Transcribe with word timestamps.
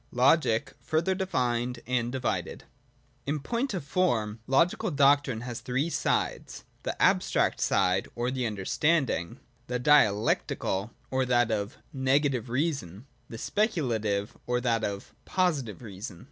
LOGIC 0.11 0.73
FURTHER 0.81 1.13
DEFINED 1.13 1.81
AND 1.85 2.11
DIVIDED. 2.11 2.61
79. 3.27 3.27
In 3.27 3.39
point 3.39 3.73
of 3.75 3.83
form 3.83 4.39
Logical 4.47 4.89
doctrine 4.89 5.41
has 5.41 5.59
three 5.59 5.91
sides: 5.91 6.63
(a) 6.79 6.83
the 6.85 6.99
Abstract 6.99 7.61
side, 7.61 8.07
or 8.15 8.31
that 8.31 8.39
of 8.39 8.45
understanding: 8.47 9.35
(j3) 9.35 9.39
the 9.67 9.77
Dialectical, 9.79 10.91
or 11.11 11.23
that 11.27 11.51
of 11.51 11.77
negative 11.93 12.49
reason: 12.49 13.01
(y) 13.01 13.03
the 13.29 13.37
Specula 13.37 13.99
tive, 13.99 14.35
or 14.47 14.59
that 14.59 14.83
of 14.83 15.13
positive 15.25 15.83
reason. 15.83 16.19